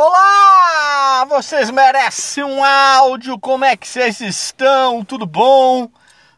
Olá! 0.00 1.24
Vocês 1.24 1.72
merecem 1.72 2.44
um 2.44 2.62
áudio? 2.62 3.36
Como 3.36 3.64
é 3.64 3.76
que 3.76 3.84
vocês 3.84 4.20
estão? 4.20 5.04
Tudo 5.04 5.26
bom? 5.26 5.90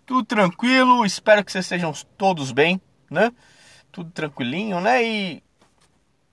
Tudo 0.07 0.25
tranquilo? 0.25 1.05
Espero 1.05 1.45
que 1.45 1.53
vocês 1.53 1.67
estejam 1.67 1.93
todos 2.17 2.53
bem, 2.53 2.81
né? 3.11 3.31
Tudo 3.93 4.11
tranquilinho, 4.13 4.81
né? 4.81 5.05
E 5.05 5.43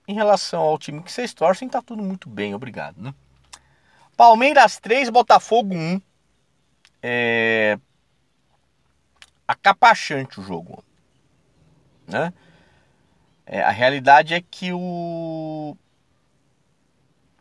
em 0.08 0.14
relação 0.14 0.62
ao 0.62 0.78
time 0.78 1.02
que 1.02 1.12
vocês 1.12 1.34
torcem, 1.34 1.68
tá 1.68 1.82
tudo 1.82 2.02
muito 2.02 2.30
bem, 2.30 2.54
obrigado, 2.54 2.96
né? 2.98 3.12
Palmeiras 4.16 4.78
3, 4.78 5.10
Botafogo 5.10 5.74
1. 5.74 6.00
É... 7.02 7.78
Acapachante 9.46 10.40
o 10.40 10.42
jogo, 10.42 10.82
né? 12.06 12.32
É, 13.44 13.60
a 13.60 13.70
realidade 13.70 14.32
é 14.32 14.40
que 14.40 14.72
o 14.72 15.76
o 15.78 15.87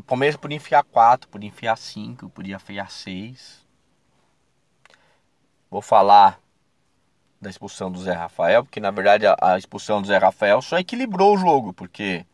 Palmeiras 0.08 0.38
podia 0.38 0.56
enfiar 0.56 0.84
4, 0.84 1.30
podia 1.30 1.50
enfiar 1.50 1.78
5, 1.78 2.30
podia 2.30 2.56
enfiar 2.56 2.90
6. 2.90 3.68
Vou 5.70 5.82
falar 5.82 6.40
da 7.42 7.50
expulsão 7.50 7.92
do 7.92 8.02
Zé 8.02 8.14
Rafael, 8.14 8.64
porque 8.64 8.80
na 8.80 8.90
verdade 8.90 9.28
a, 9.28 9.36
a, 9.42 9.58
expulsão 9.58 10.02
do 10.02 10.08
Zé 10.08 10.18
Rafael 10.18 10.62
só 10.62 10.80
equilibrou 10.80 11.36
o 11.36 11.38
jogo, 11.38 11.74
porque 11.74 12.26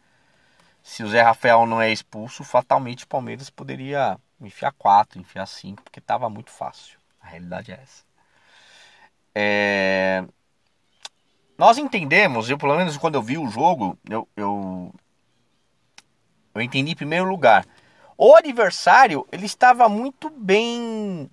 se 0.83 1.03
o 1.03 1.09
Zé 1.09 1.21
Rafael 1.23 1.65
não 1.65 1.81
é 1.81 1.91
expulso, 1.91 2.43
fatalmente 2.43 3.05
o 3.05 3.07
Palmeiras 3.07 3.49
poderia 3.49 4.19
enfiar 4.39 4.71
4, 4.73 5.19
enfiar 5.19 5.47
5, 5.47 5.81
porque 5.81 5.99
estava 5.99 6.29
muito 6.29 6.51
fácil. 6.51 6.99
A 7.19 7.27
realidade 7.27 7.71
é 7.71 7.79
essa. 7.81 8.03
É... 9.33 10.23
Nós 11.57 11.77
entendemos, 11.77 12.49
eu 12.49 12.57
pelo 12.57 12.77
menos 12.77 12.97
quando 12.97 13.15
eu 13.15 13.23
vi 13.23 13.37
o 13.37 13.49
jogo, 13.49 13.97
eu, 14.09 14.27
eu, 14.35 14.93
eu 16.53 16.61
entendi 16.61 16.91
em 16.91 16.95
primeiro 16.95 17.25
lugar. 17.25 17.65
O 18.17 18.35
adversário, 18.35 19.27
ele 19.31 19.45
estava 19.45 19.89
muito 19.89 20.29
bem 20.29 21.29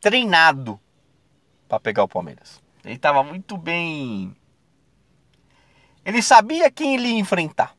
treinado 0.00 0.80
para 1.68 1.80
pegar 1.80 2.04
o 2.04 2.08
Palmeiras. 2.08 2.62
Ele 2.84 2.94
estava 2.94 3.22
muito 3.22 3.56
bem. 3.56 4.34
Ele 6.04 6.22
sabia 6.22 6.70
quem 6.70 6.94
ele 6.94 7.08
ia 7.08 7.18
enfrentar. 7.18 7.76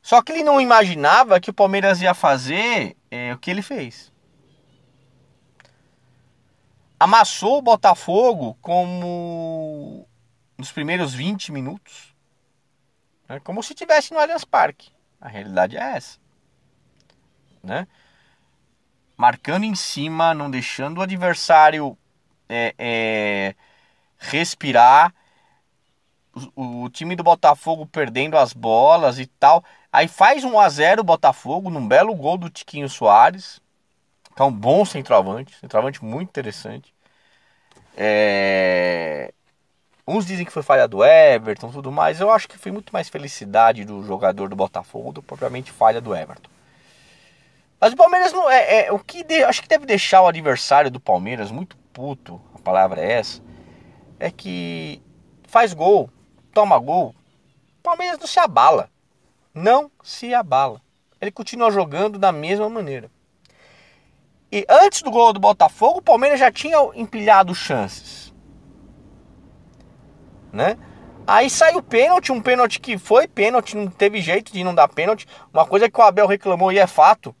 Só 0.00 0.22
que 0.22 0.32
ele 0.32 0.42
não 0.42 0.60
imaginava 0.60 1.40
que 1.40 1.50
o 1.50 1.54
Palmeiras 1.54 2.00
ia 2.00 2.14
fazer 2.14 2.96
é, 3.10 3.32
o 3.32 3.38
que 3.38 3.50
ele 3.50 3.62
fez. 3.62 4.12
Amassou 6.98 7.58
o 7.58 7.62
Botafogo 7.62 8.56
como 8.60 10.08
nos 10.56 10.72
primeiros 10.72 11.14
20 11.14 11.52
minutos 11.52 12.13
é 13.28 13.40
como 13.40 13.62
se 13.62 13.74
tivesse 13.74 14.12
no 14.12 14.18
Allianz 14.18 14.44
Parque. 14.44 14.90
A 15.20 15.28
realidade 15.28 15.76
é 15.76 15.96
essa. 15.96 16.18
Né? 17.62 17.86
Marcando 19.16 19.64
em 19.64 19.74
cima, 19.74 20.34
não 20.34 20.50
deixando 20.50 20.98
o 20.98 21.02
adversário 21.02 21.96
é, 22.48 22.74
é, 22.78 23.54
respirar. 24.18 25.14
O, 26.54 26.82
o, 26.82 26.90
time 26.90 27.14
do 27.14 27.22
Botafogo 27.22 27.86
perdendo 27.86 28.36
as 28.36 28.52
bolas 28.52 29.18
e 29.18 29.26
tal. 29.26 29.64
Aí 29.92 30.08
faz 30.08 30.42
1 30.42 30.58
a 30.58 30.68
0 30.68 31.00
o 31.00 31.04
Botafogo 31.04 31.70
num 31.70 31.86
belo 31.86 32.14
gol 32.14 32.36
do 32.36 32.50
Tiquinho 32.50 32.88
Soares. 32.88 33.60
Que 34.34 34.42
é 34.42 34.44
um 34.44 34.52
bom 34.52 34.84
centroavante. 34.84 35.56
Centroavante 35.56 36.04
muito 36.04 36.28
interessante. 36.28 36.92
É... 37.96 39.32
Uns 40.06 40.26
dizem 40.26 40.44
que 40.44 40.52
foi 40.52 40.62
falha 40.62 40.86
do 40.86 41.02
Everton 41.02 41.70
tudo 41.70 41.90
mais. 41.90 42.20
Eu 42.20 42.30
acho 42.30 42.46
que 42.46 42.58
foi 42.58 42.70
muito 42.70 42.92
mais 42.92 43.08
felicidade 43.08 43.84
do 43.84 44.04
jogador 44.04 44.48
do 44.48 44.56
Botafogo 44.56 45.12
do 45.12 45.22
que 45.22 45.28
propriamente 45.28 45.72
falha 45.72 46.00
do 46.00 46.14
Everton. 46.14 46.50
Mas 47.80 47.92
o 47.92 47.96
Palmeiras 47.96 48.32
não 48.32 48.50
é, 48.50 48.86
é 48.86 48.92
o 48.92 48.98
que 48.98 49.24
de, 49.24 49.42
acho 49.42 49.62
que 49.62 49.68
deve 49.68 49.86
deixar 49.86 50.22
o 50.22 50.26
adversário 50.26 50.90
do 50.90 51.00
Palmeiras 51.00 51.50
muito 51.50 51.76
puto, 51.92 52.40
a 52.54 52.58
palavra 52.58 53.00
é 53.00 53.12
essa, 53.12 53.42
é 54.18 54.30
que 54.30 55.02
faz 55.46 55.72
gol, 55.72 56.10
toma 56.52 56.78
gol, 56.78 57.14
Palmeiras 57.82 58.18
não 58.18 58.26
se 58.26 58.38
abala. 58.38 58.90
Não 59.52 59.90
se 60.02 60.34
abala. 60.34 60.80
Ele 61.20 61.30
continua 61.30 61.70
jogando 61.70 62.18
da 62.18 62.32
mesma 62.32 62.68
maneira. 62.68 63.10
E 64.50 64.64
antes 64.68 65.02
do 65.02 65.10
gol 65.10 65.32
do 65.32 65.38
Botafogo, 65.40 65.98
o 65.98 66.02
Palmeiras 66.02 66.40
já 66.40 66.50
tinha 66.50 66.78
empilhado 66.94 67.54
chances 67.54 68.23
né? 70.54 70.78
Aí 71.26 71.50
saiu 71.50 71.78
o 71.78 71.82
pênalti, 71.82 72.30
um 72.30 72.40
pênalti 72.40 72.78
que 72.78 72.96
foi 72.96 73.26
pênalti, 73.26 73.76
não 73.76 73.88
teve 73.88 74.20
jeito 74.20 74.52
de 74.52 74.62
não 74.62 74.74
dar 74.74 74.88
pênalti. 74.88 75.26
Uma 75.52 75.66
coisa 75.66 75.90
que 75.90 75.98
o 75.98 76.02
Abel 76.02 76.26
reclamou 76.26 76.70
e 76.70 76.78
é 76.78 76.86
fato. 76.86 77.34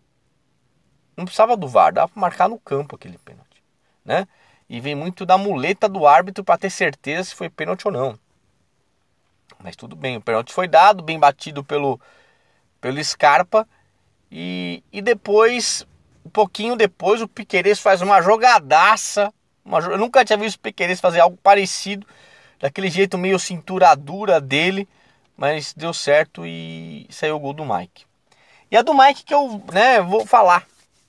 Não 1.16 1.24
precisava 1.24 1.56
do 1.56 1.68
VAR, 1.68 1.92
dava 1.92 2.08
para 2.08 2.20
marcar 2.20 2.48
no 2.48 2.58
campo 2.58 2.96
aquele 2.96 3.18
pênalti, 3.18 3.62
né? 4.04 4.26
E 4.68 4.80
vem 4.80 4.94
muito 4.94 5.24
da 5.24 5.38
muleta 5.38 5.88
do 5.88 6.06
árbitro 6.06 6.42
para 6.42 6.58
ter 6.58 6.70
certeza 6.70 7.24
se 7.24 7.34
foi 7.34 7.48
pênalti 7.48 7.86
ou 7.86 7.92
não. 7.92 8.18
Mas 9.62 9.76
tudo 9.76 9.94
bem, 9.94 10.16
o 10.16 10.20
pênalti 10.20 10.52
foi 10.52 10.66
dado, 10.66 11.02
bem 11.02 11.18
batido 11.18 11.62
pelo 11.62 12.00
pelo 12.80 13.02
Scarpa 13.02 13.66
e, 14.30 14.82
e 14.92 15.00
depois, 15.00 15.86
um 16.24 16.30
pouquinho 16.30 16.74
depois, 16.74 17.22
o 17.22 17.28
Piqueires 17.28 17.78
faz 17.78 18.02
uma 18.02 18.20
jogadaça. 18.20 19.32
Uma, 19.64 19.78
eu 19.78 19.96
nunca 19.96 20.24
tinha 20.24 20.36
visto 20.36 20.56
o 20.56 20.60
Piqueires 20.60 21.00
fazer 21.00 21.20
algo 21.20 21.38
parecido 21.42 22.06
daquele 22.58 22.90
jeito 22.90 23.18
meio 23.18 23.38
cintura 23.38 23.94
dura 23.94 24.40
dele, 24.40 24.88
mas 25.36 25.74
deu 25.74 25.92
certo 25.92 26.46
e 26.46 27.06
saiu 27.10 27.36
o 27.36 27.40
gol 27.40 27.52
do 27.52 27.64
Mike. 27.64 28.04
E 28.70 28.76
a 28.76 28.82
do 28.82 28.94
Mike 28.94 29.24
que 29.24 29.34
eu 29.34 29.62
né, 29.72 30.00
vou 30.00 30.26
falar, 30.26 30.66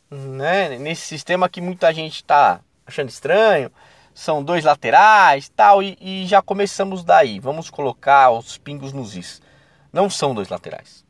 né, 0.09 0.77
nesse 0.77 1.03
sistema 1.03 1.49
que 1.49 1.61
muita 1.61 1.93
gente 1.93 2.15
está 2.15 2.59
achando 2.85 3.09
estranho, 3.09 3.71
são 4.13 4.43
dois 4.43 4.63
laterais 4.63 5.49
tal, 5.49 5.83
e, 5.83 5.97
e 5.99 6.25
já 6.25 6.41
começamos 6.41 7.03
daí. 7.03 7.39
Vamos 7.39 7.69
colocar 7.69 8.31
os 8.31 8.57
pingos 8.57 8.93
nos 8.93 9.15
is. 9.15 9.41
Não 9.91 10.09
são 10.09 10.33
dois 10.33 10.47
laterais. 10.47 11.05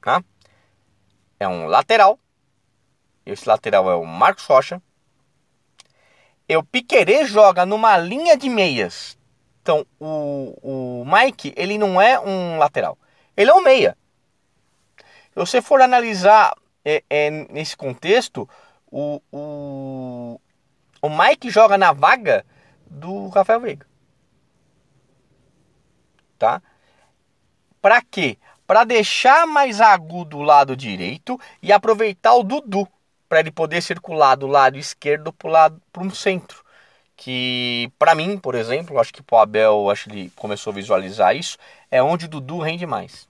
Tá? 0.00 0.24
É 1.38 1.46
um 1.46 1.66
lateral. 1.66 2.18
Esse 3.24 3.48
lateral 3.48 3.90
é 3.90 3.94
o 3.94 4.04
Marcos 4.04 4.44
Rocha 4.46 4.82
o 6.56 6.64
Piquerez 6.64 7.28
joga 7.28 7.64
numa 7.64 7.96
linha 7.96 8.36
de 8.36 8.48
meias. 8.48 9.16
Então, 9.62 9.86
o, 10.00 10.58
o 10.62 11.04
Mike, 11.04 11.52
ele 11.56 11.78
não 11.78 12.00
é 12.00 12.18
um 12.18 12.58
lateral. 12.58 12.98
Ele 13.36 13.50
é 13.50 13.54
um 13.54 13.62
meia. 13.62 13.96
Se 14.98 15.36
você 15.36 15.62
for 15.62 15.80
analisar 15.80 16.54
é, 16.84 17.02
é, 17.08 17.30
nesse 17.30 17.76
contexto, 17.76 18.48
o, 18.90 19.22
o, 19.32 20.40
o 21.00 21.08
Mike 21.08 21.48
joga 21.48 21.78
na 21.78 21.92
vaga 21.92 22.44
do 22.86 23.28
Rafael 23.28 23.60
Veiga. 23.60 23.86
Tá? 26.38 26.60
Para 27.80 28.02
quê? 28.02 28.36
Para 28.66 28.84
deixar 28.84 29.46
mais 29.46 29.80
agudo 29.80 30.38
o 30.38 30.42
lado 30.42 30.76
direito 30.76 31.38
e 31.62 31.72
aproveitar 31.72 32.34
o 32.34 32.42
Dudu 32.42 32.86
para 33.32 33.40
ele 33.40 33.50
poder 33.50 33.80
circular 33.80 34.34
do 34.34 34.46
lado 34.46 34.76
esquerdo 34.76 35.32
para 35.32 35.72
um 35.96 36.10
centro. 36.10 36.62
Que 37.16 37.90
para 37.98 38.14
mim, 38.14 38.36
por 38.36 38.54
exemplo, 38.54 39.00
acho 39.00 39.10
que 39.10 39.22
o 39.26 39.36
Abel, 39.38 39.88
acho 39.88 40.04
que 40.04 40.10
ele 40.10 40.32
começou 40.36 40.70
a 40.70 40.74
visualizar 40.74 41.34
isso, 41.34 41.56
é 41.90 42.02
onde 42.02 42.26
o 42.26 42.28
Dudu 42.28 42.58
rende 42.58 42.84
mais. 42.84 43.26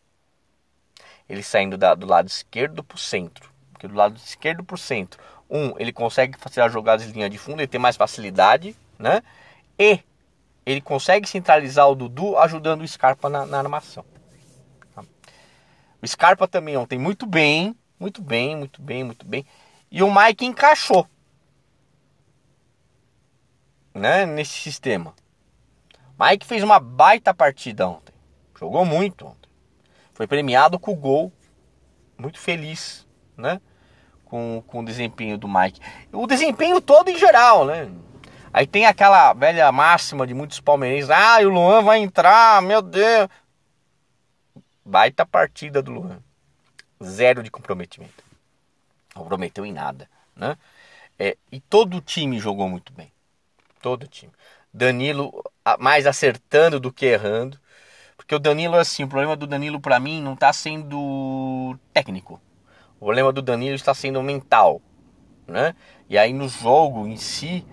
Ele 1.29 1.41
saindo 1.41 1.79
da, 1.79 1.95
do 1.95 2.05
lado 2.05 2.27
esquerdo 2.27 2.83
para 2.83 2.97
o 2.97 2.99
centro. 2.99 3.49
Porque 3.73 3.87
do 3.87 3.95
lado 3.95 4.17
esquerdo 4.17 4.65
para 4.65 4.75
o 4.75 4.79
centro, 4.79 5.23
um, 5.49 5.73
ele 5.79 5.93
consegue 5.93 6.37
fazer 6.37 6.63
as 6.63 6.73
jogadas 6.73 7.07
de 7.07 7.13
linha 7.13 7.31
de 7.31 7.39
fundo, 7.39 7.61
ele 7.61 7.69
tem 7.69 7.81
mais 7.81 7.97
facilidade, 7.97 8.75
né? 8.99 9.23
E 9.79 10.01
ele 10.67 10.81
consegue 10.81 11.29
centralizar 11.29 11.89
o 11.89 11.95
Dudu 11.95 12.37
ajudando 12.39 12.83
o 12.83 12.89
Scarpa 12.89 13.29
na, 13.29 13.47
na 13.47 13.59
armação. 13.59 14.05
O 16.03 16.09
Scarpa 16.09 16.49
também 16.49 16.77
ontem 16.77 16.99
muito 16.99 17.25
bem, 17.25 17.77
muito 18.01 18.21
bem, 18.21 18.57
muito 18.57 18.83
bem, 18.83 19.05
muito 19.05 19.25
bem. 19.25 19.47
E 19.93 20.03
o 20.03 20.13
Mike 20.13 20.47
encaixou 20.47 21.07
né, 23.95 24.25
nesse 24.25 24.55
sistema. 24.55 25.15
Mike 26.19 26.47
fez 26.47 26.63
uma 26.63 26.81
baita 26.81 27.35
partida 27.35 27.87
ontem. 27.87 28.15
Jogou 28.59 28.87
muito 28.87 29.27
ontem. 29.27 29.51
Foi 30.15 30.27
premiado 30.27 30.79
com 30.79 30.93
o 30.93 30.97
gol. 30.97 31.31
Muito 32.17 32.39
feliz, 32.39 33.07
né? 33.37 33.61
Com, 34.25 34.65
com 34.67 34.81
o 34.81 34.85
desempenho 34.85 35.37
do 35.37 35.47
Mike. 35.47 35.79
O 36.11 36.27
desempenho 36.27 36.81
todo 36.81 37.11
em 37.11 37.19
geral, 37.19 37.67
né? 37.67 37.91
Aí 38.51 38.67
tem 38.67 38.87
aquela 38.87 39.35
velha 39.35 39.71
máxima 39.71 40.27
de 40.27 40.33
muitos 40.33 40.59
palmeirenses. 40.59 41.11
Ah, 41.11 41.37
o 41.41 41.51
Luan 41.51 41.83
vai 41.83 41.99
entrar, 41.99 42.63
meu 42.63 42.81
Deus. 42.81 43.29
Baita 44.83 45.27
partida 45.27 45.83
do 45.83 45.91
Luan. 45.91 46.23
Zero 47.03 47.43
de 47.43 47.51
comprometimento. 47.51 48.22
Prometeu 49.15 49.65
em 49.65 49.73
nada, 49.73 50.09
né? 50.35 50.57
É, 51.19 51.37
e 51.51 51.61
todo 51.61 51.99
o 51.99 52.01
time 52.01 52.39
jogou 52.39 52.69
muito 52.69 52.93
bem. 52.93 53.13
Todo 53.81 54.05
o 54.05 54.09
time. 54.09 54.33
Danilo 54.73 55.33
mais 55.79 56.07
acertando 56.07 56.81
do 56.81 56.93
que 56.93 57.07
errando. 57.07 57.59
Porque 58.17 58.35
o 58.35 58.39
Danilo, 58.39 58.77
assim, 58.77 59.05
o 59.05 59.09
problema 59.09 59.37
do 59.37 59.47
Danilo 59.47 59.81
para 59.81 59.99
mim 59.99 60.23
não 60.23 60.35
está 60.35 60.53
sendo 60.53 61.77
técnico. 61.93 62.41
O 62.97 63.05
problema 63.05 63.33
do 63.33 63.43
Danilo 63.43 63.75
está 63.75 63.93
sendo 63.93 64.23
mental, 64.23 64.81
né? 65.47 65.75
E 66.09 66.17
aí 66.17 66.33
no 66.33 66.49
jogo 66.49 67.07
em 67.07 67.17
si, 67.17 67.67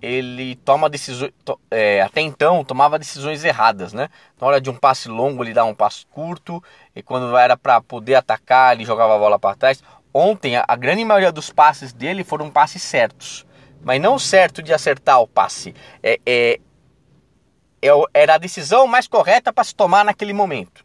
ele 0.00 0.54
toma 0.56 0.88
decisões, 0.88 1.32
é, 1.70 2.00
até 2.00 2.20
então 2.20 2.62
tomava 2.64 2.98
decisões 2.98 3.44
erradas, 3.44 3.92
né? 3.92 4.08
Na 4.40 4.46
hora 4.46 4.60
de 4.60 4.70
um 4.70 4.76
passe 4.76 5.08
longo 5.08 5.42
ele 5.42 5.52
dá 5.52 5.64
um 5.64 5.74
passe 5.74 6.06
curto 6.06 6.62
e 6.94 7.02
quando 7.02 7.36
era 7.36 7.56
para 7.56 7.80
poder 7.80 8.14
atacar 8.14 8.74
ele 8.74 8.84
jogava 8.84 9.16
a 9.16 9.18
bola 9.18 9.38
para 9.38 9.56
trás. 9.56 9.82
Ontem 10.12 10.56
a, 10.56 10.76
grande 10.76 11.04
maioria 11.04 11.30
dos 11.30 11.50
passes 11.50 11.92
dele 11.92 12.24
foram 12.24 12.50
passes 12.50 12.82
certos, 12.82 13.46
mas 13.82 14.00
não 14.00 14.18
certo 14.18 14.62
de 14.62 14.72
acertar 14.72 15.20
o 15.20 15.28
passe. 15.28 15.74
É, 16.02 16.18
é, 16.26 16.60
é 17.82 17.88
era 18.14 18.34
a 18.34 18.38
decisão 18.38 18.86
mais 18.86 19.06
correta 19.06 19.52
para 19.52 19.64
se 19.64 19.74
tomar 19.74 20.04
naquele 20.04 20.32
momento. 20.32 20.84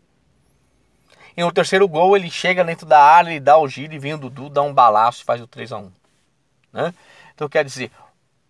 E 1.35 1.41
no 1.41 1.51
terceiro 1.51 1.87
gol 1.87 2.15
ele 2.15 2.29
chega 2.29 2.63
dentro 2.63 2.85
da 2.85 3.01
área, 3.01 3.31
ele 3.31 3.39
dá 3.39 3.57
o 3.57 3.67
giro 3.67 3.93
e 3.93 3.99
vem 3.99 4.13
o 4.13 4.17
Dudu, 4.17 4.49
dá 4.49 4.61
um 4.61 4.73
balaço 4.73 5.23
e 5.23 5.25
faz 5.25 5.41
o 5.41 5.47
3 5.47 5.71
a 5.71 5.77
1 5.77 5.91
né? 6.71 6.93
Então 7.33 7.49
quer 7.49 7.65
dizer, 7.65 7.91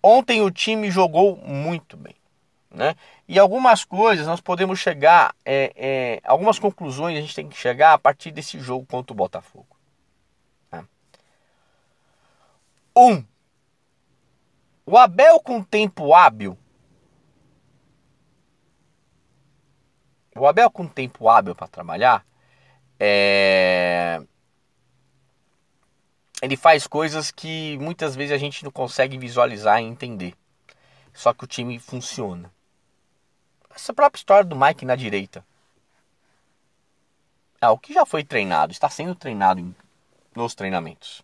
Ontem 0.05 0.41
o 0.41 0.51
time 0.51 0.91
jogou 0.91 1.37
muito 1.37 1.95
bem. 1.95 2.13
Né? 2.69 2.93
E 3.25 3.39
algumas 3.39 3.85
coisas 3.85 4.27
nós 4.27 4.41
podemos 4.41 4.79
chegar, 4.79 5.33
é, 5.45 5.71
é, 5.75 6.21
algumas 6.25 6.59
conclusões 6.59 7.17
a 7.17 7.21
gente 7.21 7.35
tem 7.35 7.47
que 7.47 7.55
chegar 7.55 7.93
a 7.93 7.97
partir 7.97 8.31
desse 8.31 8.59
jogo 8.59 8.85
contra 8.85 9.13
o 9.13 9.15
Botafogo. 9.15 9.72
1. 12.95 13.25
O 14.85 14.97
Abel 14.97 15.39
com 15.39 15.63
tempo 15.63 16.13
hábil. 16.13 16.57
O 20.35 20.47
Abel 20.47 20.69
com 20.69 20.87
tempo 20.87 21.29
hábil 21.29 21.55
para 21.55 21.67
trabalhar 21.67 22.25
é... 23.05 24.21
ele 26.41 26.55
faz 26.55 26.87
coisas 26.87 27.31
que 27.31 27.77
muitas 27.79 28.15
vezes 28.15 28.33
a 28.33 28.37
gente 28.37 28.63
não 28.63 28.71
consegue 28.71 29.17
visualizar 29.17 29.81
e 29.81 29.85
entender. 29.85 30.33
Só 31.13 31.33
que 31.33 31.43
o 31.43 31.47
time 31.47 31.77
funciona. 31.79 32.49
Essa 33.75 33.93
própria 33.93 34.19
história 34.19 34.45
do 34.45 34.55
Mike 34.55 34.85
na 34.85 34.95
direita. 34.95 35.45
É 37.59 37.67
o 37.67 37.77
que 37.77 37.93
já 37.93 38.05
foi 38.05 38.23
treinado, 38.23 38.71
está 38.71 38.89
sendo 38.89 39.15
treinado 39.15 39.75
nos 40.35 40.55
treinamentos. 40.55 41.23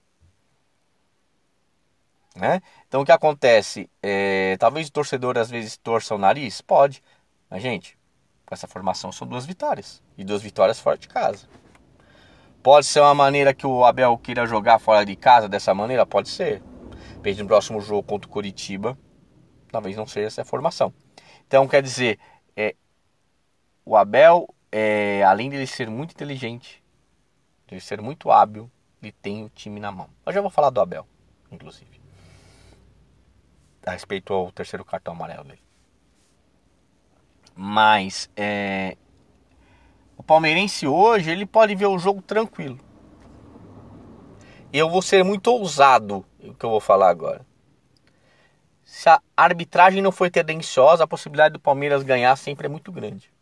Né? 2.36 2.62
Então 2.88 3.02
o 3.02 3.06
que 3.06 3.12
acontece? 3.12 3.90
É, 4.02 4.56
talvez 4.58 4.88
o 4.88 4.92
torcedor 4.92 5.38
às 5.38 5.50
vezes 5.50 5.78
torça 5.78 6.16
o 6.16 6.18
nariz? 6.18 6.62
Pode. 6.62 7.02
Mas, 7.50 7.62
gente, 7.62 7.98
com 8.46 8.54
essa 8.54 8.68
formação 8.68 9.12
são 9.12 9.28
duas 9.28 9.46
vitórias. 9.46 10.02
E 10.18 10.24
duas 10.24 10.42
vitórias 10.42 10.80
fora 10.80 10.98
de 10.98 11.08
casa. 11.08 11.48
Pode 12.62 12.86
ser 12.86 13.00
uma 13.00 13.16
maneira 13.16 13.54
que 13.54 13.66
o 13.66 13.86
Abel 13.86 14.18
queira 14.18 14.46
jogar 14.46 14.80
fora 14.80 15.06
de 15.06 15.16
casa 15.16 15.48
dessa 15.48 15.74
maneira? 15.74 16.06
Pode 16.06 16.30
ser. 16.30 16.62
Depende 17.16 17.42
no 17.42 17.48
próximo 17.48 17.82
jogo 17.82 18.04
contra 18.04 18.30
o 18.30 18.32
Curitiba, 18.32 18.98
talvez 19.72 19.96
não 19.96 20.06
seja 20.08 20.28
essa 20.28 20.46
formação. 20.46 20.94
Então, 21.46 21.68
quer 21.68 21.82
dizer, 21.82 22.18
é, 22.56 22.76
o 23.86 23.98
Abel, 23.98 24.48
é, 24.72 25.24
além 25.24 25.50
de 25.50 25.58
ele 25.58 25.68
ser 25.68 25.90
muito 25.90 26.12
inteligente, 26.12 26.84
de 27.68 27.80
ser 27.82 28.02
muito 28.02 28.32
hábil, 28.32 28.72
ele 29.02 29.12
tem 29.12 29.44
o 29.44 29.50
time 29.50 29.80
na 29.80 29.92
mão. 29.92 30.10
Eu 30.26 30.32
já 30.32 30.42
vou 30.42 30.50
falar 30.50 30.70
do 30.70 30.80
Abel, 30.80 31.06
inclusive. 31.52 31.99
A 33.90 33.94
respeito 33.94 34.32
ao 34.32 34.52
terceiro 34.52 34.86
cartão 34.86 35.16
amarelo 35.16 35.46
dele. 35.46 35.64
Mas, 37.56 38.30
é, 38.38 38.96
o 40.16 40.22
palmeirense 40.22 40.86
hoje, 40.86 41.32
ele 41.32 41.44
pode 41.44 41.74
ver 41.74 41.88
o 41.88 41.98
jogo 41.98 42.22
tranquilo. 42.22 42.80
Eu 44.72 44.92
vou 44.92 45.02
ser 45.02 45.24
muito 45.24 45.48
ousado 45.48 46.24
o 46.40 46.54
que 46.54 46.64
eu 46.64 46.70
vou 46.70 46.80
falar 46.80 47.10
agora. 47.10 47.44
Se 48.84 49.10
a 49.10 49.20
arbitragem 49.36 50.04
não 50.04 50.12
for 50.12 50.30
tendenciosa, 50.30 51.04
a 51.04 51.08
possibilidade 51.08 51.54
do 51.54 51.60
Palmeiras 51.60 52.04
ganhar 52.04 52.36
sempre 52.36 52.68
é 52.68 52.70
muito 52.70 52.92
grande. 52.92 53.34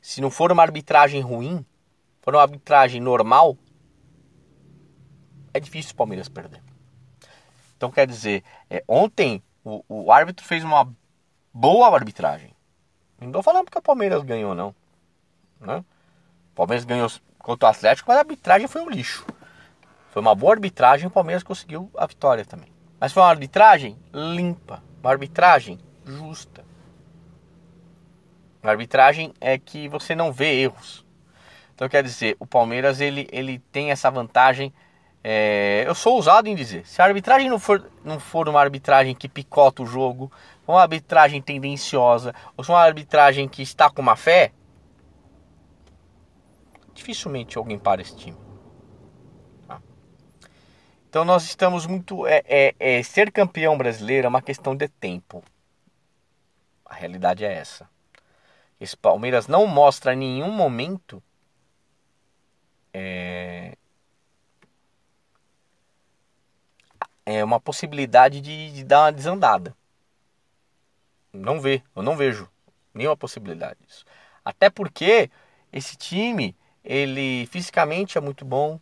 Se 0.00 0.22
não 0.22 0.30
for 0.30 0.50
uma 0.50 0.62
arbitragem 0.62 1.20
ruim, 1.20 1.66
for 2.22 2.34
uma 2.34 2.42
arbitragem 2.42 2.98
normal, 2.98 3.58
é 5.52 5.60
difícil 5.60 5.92
o 5.92 5.96
Palmeiras 5.96 6.30
perder. 6.30 6.67
Então 7.78 7.92
quer 7.92 8.08
dizer, 8.08 8.42
é, 8.68 8.82
ontem 8.88 9.40
o, 9.64 9.84
o 9.88 10.10
árbitro 10.10 10.44
fez 10.44 10.64
uma 10.64 10.92
boa 11.54 11.94
arbitragem. 11.94 12.52
Não 13.20 13.28
estou 13.28 13.42
falando 13.42 13.66
porque 13.66 13.78
o 13.78 13.82
Palmeiras 13.82 14.24
ganhou, 14.24 14.52
não. 14.52 14.74
Né? 15.60 15.84
O 16.52 16.54
Palmeiras 16.56 16.84
ganhou 16.84 17.08
contra 17.38 17.68
o 17.68 17.70
Atlético, 17.70 18.10
mas 18.10 18.16
a 18.18 18.22
arbitragem 18.22 18.66
foi 18.66 18.82
um 18.82 18.90
lixo. 18.90 19.24
Foi 20.10 20.20
uma 20.20 20.34
boa 20.34 20.54
arbitragem, 20.54 21.06
o 21.06 21.10
Palmeiras 21.10 21.44
conseguiu 21.44 21.88
a 21.96 22.04
vitória 22.04 22.44
também. 22.44 22.72
Mas 22.98 23.12
foi 23.12 23.22
uma 23.22 23.30
arbitragem 23.30 23.96
limpa, 24.12 24.82
uma 25.00 25.10
arbitragem 25.12 25.78
justa. 26.04 26.64
Uma 28.60 28.72
arbitragem 28.72 29.32
é 29.40 29.56
que 29.56 29.88
você 29.88 30.16
não 30.16 30.32
vê 30.32 30.62
erros. 30.62 31.06
Então 31.76 31.88
quer 31.88 32.02
dizer, 32.02 32.36
o 32.40 32.46
Palmeiras 32.46 33.00
ele, 33.00 33.28
ele 33.30 33.60
tem 33.70 33.92
essa 33.92 34.10
vantagem. 34.10 34.74
É, 35.22 35.84
eu 35.86 35.94
sou 35.94 36.14
ousado 36.14 36.48
em 36.48 36.54
dizer, 36.54 36.86
se 36.86 37.02
a 37.02 37.04
arbitragem 37.04 37.48
não 37.48 37.58
for, 37.58 37.90
não 38.04 38.20
for 38.20 38.48
uma 38.48 38.60
arbitragem 38.60 39.14
que 39.14 39.28
picota 39.28 39.82
o 39.82 39.86
jogo, 39.86 40.30
uma 40.66 40.80
arbitragem 40.82 41.42
tendenciosa, 41.42 42.34
ou 42.56 42.62
se 42.62 42.70
uma 42.70 42.80
arbitragem 42.80 43.48
que 43.48 43.62
está 43.62 43.90
com 43.90 44.00
má 44.00 44.14
fé, 44.14 44.52
dificilmente 46.94 47.58
alguém 47.58 47.78
para 47.78 48.00
esse 48.00 48.16
time. 48.16 48.38
Tá? 49.66 49.80
Então 51.08 51.24
nós 51.24 51.44
estamos 51.44 51.86
muito. 51.86 52.26
É, 52.26 52.42
é, 52.46 52.74
é, 52.78 53.02
ser 53.02 53.32
campeão 53.32 53.76
brasileiro 53.76 54.26
é 54.26 54.28
uma 54.28 54.42
questão 54.42 54.74
de 54.76 54.88
tempo. 54.88 55.42
A 56.84 56.94
realidade 56.94 57.44
é 57.44 57.52
essa. 57.52 57.88
Esse 58.80 58.96
Palmeiras 58.96 59.48
não 59.48 59.66
mostra 59.66 60.14
em 60.14 60.18
nenhum 60.18 60.52
momento 60.52 61.22
é, 62.92 63.76
é 67.30 67.44
uma 67.44 67.60
possibilidade 67.60 68.40
de, 68.40 68.72
de 68.72 68.84
dar 68.84 69.02
uma 69.02 69.12
desandada. 69.12 69.76
Não 71.30 71.60
vê, 71.60 71.82
eu 71.94 72.02
não 72.02 72.16
vejo 72.16 72.48
nenhuma 72.94 73.18
possibilidade 73.18 73.78
disso. 73.86 74.06
Até 74.42 74.70
porque 74.70 75.30
esse 75.70 75.94
time, 75.94 76.56
ele 76.82 77.46
fisicamente 77.46 78.16
é 78.16 78.20
muito 78.20 78.46
bom, 78.46 78.80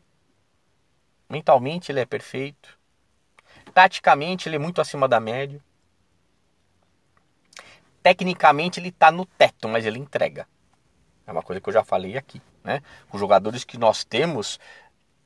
mentalmente 1.29 1.91
ele 1.91 1.99
é 1.99 2.07
perfeito, 2.07 2.79
taticamente 3.75 4.49
ele 4.49 4.55
é 4.55 4.61
muito 4.61 4.81
acima 4.81 5.09
da 5.09 5.19
média, 5.19 5.61
tecnicamente 8.01 8.79
ele 8.79 8.91
está 8.91 9.11
no 9.11 9.27
teto, 9.27 9.69
mas 9.69 9.85
ele 9.85 9.99
entrega. 9.99 10.47
É 11.27 11.33
uma 11.33 11.43
coisa 11.43 11.61
que 11.61 11.69
eu 11.69 11.73
já 11.73 11.83
falei 11.83 12.17
aqui, 12.17 12.41
né? 12.63 12.81
Os 13.13 13.19
jogadores 13.19 13.65
que 13.65 13.77
nós 13.77 14.05
temos, 14.05 14.61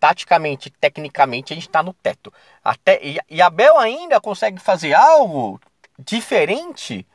taticamente, 0.01 0.71
tecnicamente, 0.71 1.53
a 1.53 1.57
gente 1.57 1.69
está 1.69 1.83
no 1.83 1.93
teto. 1.93 2.33
Até 2.65 2.99
e, 3.07 3.19
e 3.29 3.43
Abel 3.43 3.79
ainda 3.79 4.19
consegue 4.21 4.59
fazer 4.59 4.95
algo 4.95 5.61
diferente, 5.99 7.07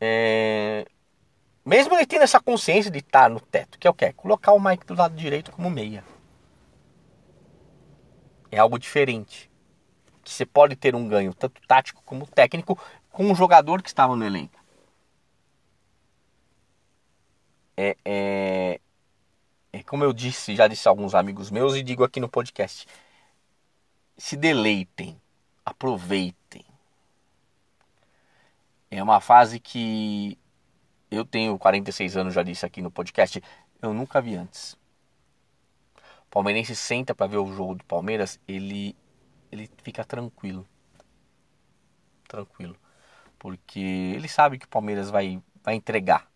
é, 0.00 0.86
mesmo 1.64 1.94
ele 1.94 2.06
tendo 2.06 2.22
essa 2.22 2.40
consciência 2.40 2.90
de 2.90 3.00
estar 3.00 3.28
no 3.28 3.38
teto, 3.38 3.78
que 3.78 3.86
é 3.86 3.90
o 3.90 3.94
que? 3.94 4.10
Colocar 4.14 4.52
o 4.52 4.60
Mike 4.60 4.86
do 4.86 4.94
lado 4.94 5.14
direito 5.14 5.52
como 5.52 5.68
meia. 5.68 6.02
É 8.50 8.58
algo 8.58 8.78
diferente. 8.78 9.50
Que 10.24 10.30
você 10.30 10.46
pode 10.46 10.74
ter 10.76 10.94
um 10.94 11.06
ganho, 11.06 11.34
tanto 11.34 11.60
tático 11.66 12.02
como 12.04 12.26
técnico, 12.26 12.78
com 13.10 13.26
um 13.26 13.34
jogador 13.34 13.82
que 13.82 13.88
estava 13.88 14.16
no 14.16 14.24
elenco. 14.24 14.58
É, 17.76 17.96
é 18.04 18.80
como 19.86 20.04
eu 20.04 20.12
disse, 20.12 20.56
já 20.56 20.66
disse 20.68 20.86
a 20.88 20.90
alguns 20.90 21.14
amigos 21.14 21.50
meus 21.50 21.74
e 21.74 21.82
digo 21.82 22.04
aqui 22.04 22.20
no 22.20 22.28
podcast. 22.28 22.86
Se 24.16 24.36
deleitem, 24.36 25.20
aproveitem 25.64 26.64
é 28.90 29.02
uma 29.02 29.20
fase 29.20 29.60
que 29.60 30.36
eu 31.10 31.24
tenho 31.24 31.56
46 31.58 32.16
anos, 32.16 32.34
já 32.34 32.42
disse 32.42 32.66
aqui 32.66 32.82
no 32.82 32.90
podcast, 32.90 33.40
eu 33.80 33.94
nunca 33.94 34.20
vi 34.20 34.34
antes. 34.34 34.74
O 36.26 36.30
palmeirense 36.30 36.74
senta 36.74 37.14
para 37.14 37.26
ver 37.28 37.38
o 37.38 37.52
jogo 37.52 37.76
do 37.76 37.84
Palmeiras, 37.84 38.38
ele 38.46 38.96
ele 39.50 39.68
fica 39.82 40.04
tranquilo. 40.04 40.66
Tranquilo. 42.28 42.76
Porque 43.38 43.80
ele 43.80 44.28
sabe 44.28 44.58
que 44.58 44.66
o 44.66 44.68
Palmeiras 44.68 45.10
vai 45.10 45.42
vai 45.62 45.74
entregar. 45.74 46.29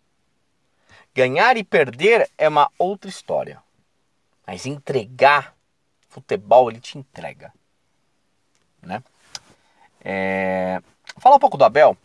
Ganhar 1.15 1.55
e 1.55 1.63
perder 1.63 2.29
é 2.37 2.49
uma 2.49 2.69
outra 2.77 3.09
história. 3.09 3.63
Mas 4.45 4.65
entregar 4.65 5.55
futebol 6.09 6.69
ele 6.69 6.79
te 6.79 6.97
entrega, 6.97 7.53
né? 8.81 9.01
É... 10.01 10.81
Falar 11.17 11.37
um 11.37 11.39
pouco 11.39 11.57
do 11.57 11.63
Abel. 11.63 11.97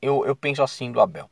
eu, 0.00 0.24
eu 0.26 0.34
penso 0.34 0.62
assim 0.62 0.90
do 0.90 1.00
Abel. 1.00 1.30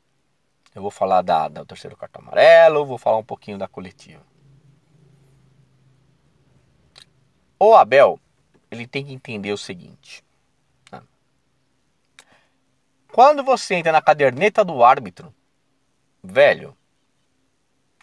Eu 0.75 0.83
vou 0.83 0.91
falar 0.91 1.23
da, 1.23 1.49
da 1.49 1.63
do 1.63 1.67
terceiro 1.67 1.97
cartão 1.97 2.23
amarelo, 2.23 2.85
vou 2.85 2.99
falar 2.99 3.17
um 3.17 3.25
pouquinho 3.25 3.59
da 3.59 3.67
coletiva. 3.67 4.23
O 7.59 7.75
Abel, 7.75 8.21
ele 8.71 8.87
tem 8.87 9.05
que 9.05 9.13
entender 9.13 9.53
o 9.53 9.59
seguinte. 9.59 10.23
Né? 10.93 11.03
Quando 13.11 13.43
você 13.43 13.75
entra 13.75 13.91
na 13.91 14.01
caderneta 14.01 14.65
do 14.65 14.85
árbitro, 14.85 15.35
velho, 16.29 16.77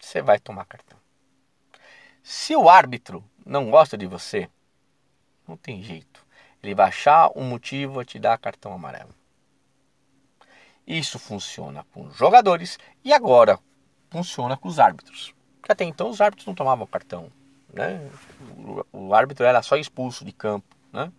você 0.00 0.20
vai 0.20 0.38
tomar 0.38 0.64
cartão. 0.64 0.98
Se 2.22 2.56
o 2.56 2.68
árbitro 2.68 3.24
não 3.44 3.70
gosta 3.70 3.96
de 3.96 4.06
você, 4.06 4.50
não 5.46 5.56
tem 5.56 5.82
jeito. 5.82 6.26
Ele 6.62 6.74
vai 6.74 6.88
achar 6.88 7.30
um 7.36 7.44
motivo 7.44 8.00
a 8.00 8.04
te 8.04 8.18
dar 8.18 8.36
cartão 8.38 8.72
amarelo. 8.72 9.14
Isso 10.86 11.18
funciona 11.18 11.84
com 11.92 12.10
jogadores 12.10 12.78
e 13.04 13.12
agora 13.12 13.58
funciona 14.10 14.56
com 14.56 14.68
os 14.68 14.78
árbitros. 14.78 15.34
Porque 15.60 15.72
até 15.72 15.84
então 15.84 16.10
os 16.10 16.20
árbitros 16.20 16.46
não 16.46 16.54
tomavam 16.54 16.86
cartão. 16.86 17.30
Né? 17.72 18.10
O, 18.92 19.14
árbitro 19.14 19.44
era 19.44 19.62
só 19.62 19.76
expulso 19.76 20.24
de 20.24 20.32
campo 20.32 20.76
né? 20.92 21.12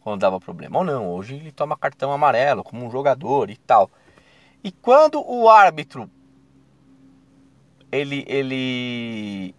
quando 0.00 0.20
dava 0.20 0.40
problema. 0.40 0.78
Ou 0.78 0.84
não, 0.84 1.10
hoje 1.10 1.34
ele 1.34 1.52
toma 1.52 1.76
cartão 1.76 2.12
amarelo 2.12 2.64
como 2.64 2.86
um 2.86 2.90
jogador 2.90 3.50
e 3.50 3.56
tal. 3.56 3.90
E 4.62 4.72
quando 4.72 5.22
o 5.22 5.48
árbitro 5.48 6.10
ele, 8.00 8.24
ele 8.26 9.54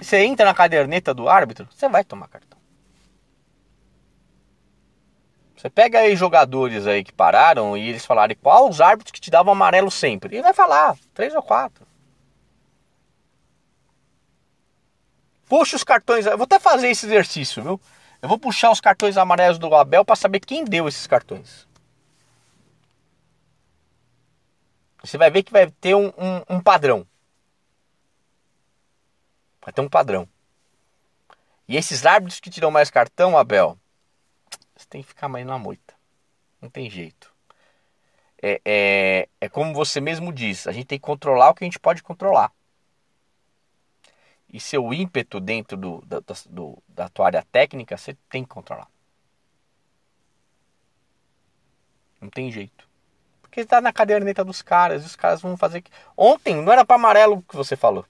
você 0.00 0.18
entra 0.24 0.46
na 0.46 0.54
caderneta 0.54 1.12
do 1.12 1.28
árbitro, 1.28 1.68
você 1.70 1.88
vai 1.88 2.04
tomar 2.04 2.28
cartão. 2.28 2.58
Você 5.56 5.68
pega 5.68 5.98
aí 5.98 6.14
jogadores 6.14 6.86
aí 6.86 7.02
que 7.02 7.12
pararam 7.12 7.76
e 7.76 7.88
eles 7.88 8.06
falarem 8.06 8.36
qual 8.40 8.68
os 8.68 8.80
árbitros 8.80 9.10
que 9.10 9.20
te 9.20 9.28
davam 9.28 9.52
amarelo 9.52 9.90
sempre. 9.90 10.36
E 10.36 10.42
vai 10.42 10.54
falar, 10.54 10.96
três 11.12 11.34
ou 11.34 11.42
quatro. 11.42 11.84
Puxa 15.48 15.74
os 15.74 15.82
cartões. 15.82 16.26
Eu 16.26 16.38
vou 16.38 16.44
até 16.44 16.60
fazer 16.60 16.88
esse 16.88 17.06
exercício, 17.06 17.62
viu? 17.62 17.80
Eu 18.22 18.28
vou 18.28 18.38
puxar 18.38 18.70
os 18.70 18.80
cartões 18.80 19.16
amarelos 19.16 19.58
do 19.58 19.74
Abel 19.74 20.04
para 20.04 20.14
saber 20.14 20.40
quem 20.40 20.64
deu 20.64 20.86
esses 20.86 21.06
cartões. 21.08 21.67
Você 25.02 25.16
vai 25.16 25.30
ver 25.30 25.42
que 25.42 25.52
vai 25.52 25.70
ter 25.70 25.94
um, 25.94 26.08
um, 26.08 26.56
um 26.56 26.60
padrão. 26.60 27.06
Vai 29.62 29.72
ter 29.72 29.80
um 29.80 29.88
padrão. 29.88 30.28
E 31.68 31.76
esses 31.76 32.06
árbitros 32.06 32.40
que 32.40 32.50
tiram 32.50 32.70
mais 32.70 32.90
cartão, 32.90 33.36
Abel, 33.36 33.78
você 34.74 34.86
tem 34.88 35.02
que 35.02 35.08
ficar 35.08 35.28
mais 35.28 35.46
na 35.46 35.58
moita. 35.58 35.94
Não 36.60 36.70
tem 36.70 36.88
jeito. 36.88 37.32
É, 38.40 38.60
é, 38.64 39.28
é 39.40 39.48
como 39.48 39.74
você 39.74 40.00
mesmo 40.00 40.32
diz, 40.32 40.66
a 40.66 40.72
gente 40.72 40.86
tem 40.86 40.98
que 40.98 41.04
controlar 41.04 41.50
o 41.50 41.54
que 41.54 41.64
a 41.64 41.66
gente 41.66 41.78
pode 41.78 42.02
controlar. 42.02 42.52
E 44.48 44.58
seu 44.58 44.94
ímpeto 44.94 45.40
dentro 45.40 45.76
do, 45.76 46.00
da, 46.06 46.20
do, 46.48 46.82
da 46.88 47.08
tua 47.08 47.26
área 47.26 47.44
técnica, 47.52 47.96
você 47.96 48.16
tem 48.30 48.44
que 48.44 48.48
controlar. 48.48 48.88
Não 52.20 52.30
tem 52.30 52.50
jeito. 52.50 52.87
Porque 53.58 53.64
está 53.64 53.80
na 53.80 53.92
caderneta 53.92 54.44
dos 54.44 54.62
caras, 54.62 55.04
os 55.04 55.16
caras 55.16 55.42
vão 55.42 55.56
fazer. 55.56 55.82
Ontem 56.16 56.54
não 56.54 56.72
era 56.72 56.84
para 56.84 56.94
amarelo 56.94 57.42
que 57.42 57.56
você 57.56 57.74
falou. 57.74 58.06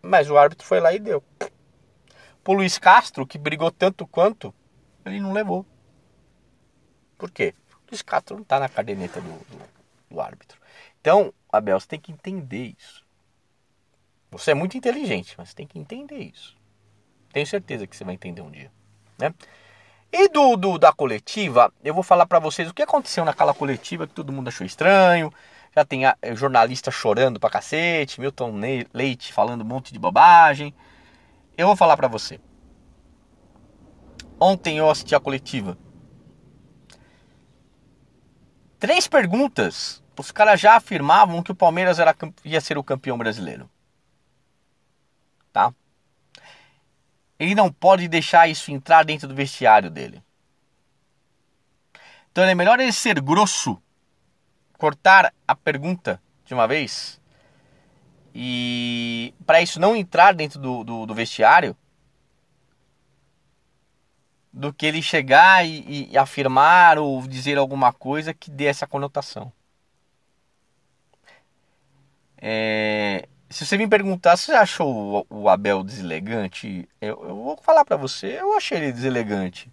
Mas 0.00 0.30
o 0.30 0.38
árbitro 0.38 0.66
foi 0.66 0.80
lá 0.80 0.94
e 0.94 0.98
deu. 0.98 1.22
Pro 2.42 2.54
Luiz 2.54 2.78
Castro, 2.78 3.26
que 3.26 3.36
brigou 3.36 3.70
tanto 3.70 4.06
quanto, 4.06 4.54
ele 5.04 5.20
não 5.20 5.34
levou. 5.34 5.66
Por 7.18 7.30
quê? 7.30 7.54
O 7.70 7.90
Luiz 7.90 8.00
Castro 8.00 8.36
não 8.36 8.42
está 8.42 8.58
na 8.58 8.70
caderneta 8.70 9.20
do, 9.20 9.28
do, 9.28 9.68
do 10.12 10.18
árbitro. 10.18 10.58
Então, 10.98 11.30
Abel, 11.52 11.78
você 11.78 11.88
tem 11.88 12.00
que 12.00 12.10
entender 12.10 12.74
isso. 12.78 13.04
Você 14.30 14.52
é 14.52 14.54
muito 14.54 14.78
inteligente, 14.78 15.34
mas 15.36 15.52
tem 15.52 15.66
que 15.66 15.78
entender 15.78 16.20
isso. 16.20 16.56
Tenho 17.34 17.46
certeza 17.46 17.86
que 17.86 17.94
você 17.94 18.02
vai 18.02 18.14
entender 18.14 18.40
um 18.40 18.50
dia. 18.50 18.72
Né? 19.18 19.34
E 20.12 20.28
do, 20.28 20.56
do 20.56 20.78
da 20.78 20.92
coletiva, 20.92 21.72
eu 21.84 21.92
vou 21.92 22.02
falar 22.02 22.26
para 22.26 22.38
vocês 22.38 22.70
o 22.70 22.74
que 22.74 22.82
aconteceu 22.82 23.24
naquela 23.24 23.52
coletiva 23.52 24.06
que 24.06 24.14
todo 24.14 24.32
mundo 24.32 24.48
achou 24.48 24.66
estranho. 24.66 25.32
Já 25.74 25.84
tem 25.84 26.06
a, 26.06 26.16
jornalista 26.34 26.90
chorando 26.90 27.38
pra 27.38 27.50
cacete, 27.50 28.20
Milton 28.20 28.54
Leite 28.94 29.32
falando 29.32 29.62
um 29.62 29.66
monte 29.66 29.92
de 29.92 29.98
bobagem. 29.98 30.74
Eu 31.56 31.66
vou 31.66 31.76
falar 31.76 31.96
para 31.96 32.08
você. 32.08 32.40
Ontem 34.40 34.78
eu 34.78 34.88
assisti 34.90 35.14
a 35.14 35.20
coletiva. 35.20 35.76
Três 38.78 39.06
perguntas. 39.06 40.02
Os 40.18 40.30
caras 40.30 40.60
já 40.60 40.76
afirmavam 40.76 41.42
que 41.42 41.52
o 41.52 41.54
Palmeiras 41.54 41.98
era, 41.98 42.14
ia 42.44 42.60
ser 42.60 42.78
o 42.78 42.84
campeão 42.84 43.18
brasileiro. 43.18 43.68
Tá? 45.52 45.74
Ele 47.38 47.54
não 47.54 47.70
pode 47.70 48.08
deixar 48.08 48.48
isso 48.48 48.70
entrar 48.70 49.04
dentro 49.04 49.28
do 49.28 49.34
vestiário 49.34 49.90
dele. 49.90 50.22
Então 52.32 52.44
é 52.44 52.54
melhor 52.54 52.80
ele 52.80 52.92
ser 52.92 53.20
grosso, 53.20 53.80
cortar 54.78 55.32
a 55.46 55.54
pergunta 55.54 56.20
de 56.44 56.54
uma 56.54 56.66
vez 56.66 57.20
e 58.38 59.32
para 59.46 59.62
isso 59.62 59.80
não 59.80 59.96
entrar 59.96 60.34
dentro 60.34 60.60
do, 60.60 60.84
do, 60.84 61.06
do, 61.06 61.14
vestiário, 61.14 61.74
do 64.52 64.74
que 64.74 64.84
ele 64.84 65.00
chegar 65.00 65.66
e, 65.66 66.10
e, 66.12 66.18
afirmar 66.18 66.98
ou 66.98 67.26
dizer 67.26 67.56
alguma 67.56 67.94
coisa 67.94 68.34
que 68.34 68.50
dê 68.50 68.66
essa 68.66 68.86
conotação. 68.86 69.50
É, 72.36 73.26
se 73.48 73.64
você 73.64 73.76
me 73.76 73.88
perguntar 73.88 74.36
se 74.36 74.46
você 74.46 74.52
achou 74.52 75.26
o, 75.28 75.48
Abel 75.48 75.82
deselegante, 75.82 76.88
eu, 77.00 77.24
eu 77.28 77.36
vou 77.36 77.56
falar 77.62 77.84
para 77.84 77.96
você, 77.96 78.40
eu 78.40 78.56
achei 78.56 78.78
ele 78.78 78.92
deselegante. 78.92 79.70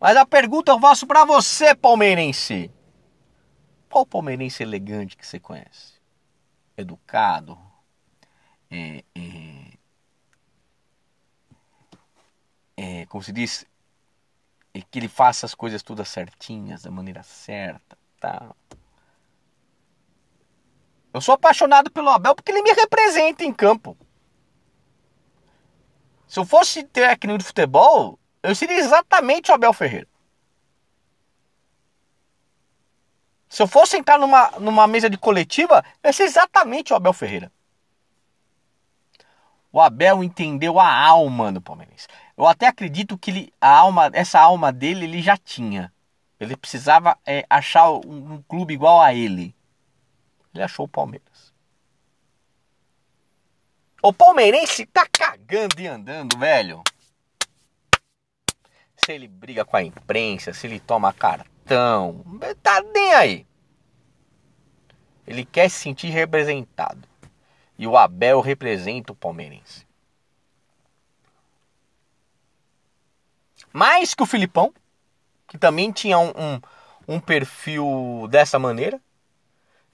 Mas 0.00 0.16
a 0.16 0.26
pergunta 0.26 0.72
eu 0.72 0.80
faço 0.80 1.06
para 1.06 1.24
você, 1.24 1.74
palmeirense. 1.74 2.70
Qual 3.88 4.04
palmeirense 4.04 4.62
elegante 4.62 5.16
que 5.16 5.26
você 5.26 5.38
conhece? 5.38 5.94
educado, 6.76 7.58
é, 8.70 9.04
é, 9.14 9.78
é, 12.76 13.06
como 13.06 13.22
se 13.22 13.32
diz, 13.32 13.64
é 14.72 14.80
que 14.82 14.98
ele 14.98 15.08
faça 15.08 15.46
as 15.46 15.54
coisas 15.54 15.82
todas 15.82 16.08
certinhas, 16.08 16.82
da 16.82 16.90
maneira 16.90 17.22
certa, 17.22 17.96
tá? 18.20 18.54
Eu 21.14 21.20
sou 21.20 21.36
apaixonado 21.36 21.92
pelo 21.92 22.10
Abel 22.10 22.34
porque 22.34 22.50
ele 22.50 22.60
me 22.60 22.72
representa 22.72 23.44
em 23.44 23.52
campo. 23.52 23.96
Se 26.26 26.40
eu 26.40 26.44
fosse 26.44 26.82
técnico 26.82 27.38
de 27.38 27.44
futebol, 27.44 28.18
eu 28.42 28.52
seria 28.52 28.78
exatamente 28.78 29.52
o 29.52 29.54
Abel 29.54 29.72
Ferreira. 29.72 30.08
Se 33.48 33.62
eu 33.62 33.68
fosse 33.68 33.96
entrar 33.96 34.18
numa, 34.18 34.50
numa 34.58 34.88
mesa 34.88 35.08
de 35.08 35.16
coletiva, 35.16 35.84
ia 36.02 36.12
ser 36.12 36.24
exatamente 36.24 36.92
o 36.92 36.96
Abel 36.96 37.12
Ferreira. 37.12 37.52
O 39.70 39.80
Abel 39.80 40.24
entendeu 40.24 40.80
a 40.80 40.92
alma 40.92 41.52
do 41.52 41.60
Palmeirense. 41.60 42.08
Eu 42.36 42.44
até 42.48 42.66
acredito 42.66 43.16
que 43.16 43.30
ele, 43.30 43.52
a 43.60 43.70
alma, 43.70 44.10
essa 44.12 44.40
alma 44.40 44.72
dele 44.72 45.04
ele 45.04 45.22
já 45.22 45.36
tinha. 45.36 45.92
Ele 46.40 46.56
precisava 46.56 47.16
é, 47.24 47.46
achar 47.48 47.88
um, 47.92 48.34
um 48.34 48.42
clube 48.48 48.74
igual 48.74 49.00
a 49.00 49.14
ele. 49.14 49.54
Ele 50.54 50.62
achou 50.62 50.86
o 50.86 50.88
Palmeiras. 50.88 51.52
O 54.02 54.12
palmeirense 54.12 54.86
tá 54.86 55.06
cagando 55.10 55.80
e 55.80 55.86
andando, 55.86 56.38
velho. 56.38 56.82
Se 58.96 59.12
ele 59.12 59.26
briga 59.26 59.64
com 59.64 59.76
a 59.76 59.82
imprensa, 59.82 60.52
se 60.52 60.66
ele 60.66 60.78
toma 60.78 61.12
carta 61.12 61.54
então, 61.64 62.22
tá 62.62 62.82
nem 62.82 63.14
aí. 63.14 63.46
Ele 65.26 65.46
quer 65.46 65.70
se 65.70 65.78
sentir 65.78 66.08
representado. 66.08 67.08
E 67.78 67.86
o 67.86 67.96
Abel 67.96 68.40
representa 68.40 69.12
o 69.12 69.16
palmeirense. 69.16 69.86
Mais 73.72 74.14
que 74.14 74.22
o 74.22 74.26
Filipão, 74.26 74.72
que 75.48 75.56
também 75.56 75.90
tinha 75.90 76.18
um, 76.18 76.28
um, 76.28 76.60
um 77.08 77.20
perfil 77.20 78.28
dessa 78.30 78.58
maneira. 78.58 79.00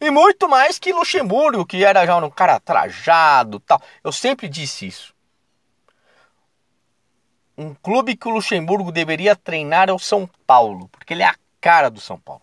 E 0.01 0.11
muito 0.11 0.49
mais 0.49 0.79
que 0.79 0.93
Luxemburgo, 0.93 1.67
que 1.67 1.85
era 1.85 2.07
já 2.07 2.17
um 2.17 2.31
cara 2.31 2.59
trajado 2.59 3.61
tal. 3.61 3.81
Eu 4.03 4.11
sempre 4.11 4.49
disse 4.49 4.87
isso. 4.87 5.15
Um 7.57 7.75
clube 7.75 8.17
que 8.17 8.27
o 8.27 8.31
Luxemburgo 8.31 8.91
deveria 8.91 9.37
treinar 9.37 9.91
é 9.91 9.93
o 9.93 9.99
São 9.99 10.27
Paulo, 10.47 10.89
porque 10.89 11.13
ele 11.13 11.23
é 11.23 11.27
a 11.27 11.37
cara 11.61 11.91
do 11.91 12.01
São 12.01 12.19
Paulo. 12.19 12.41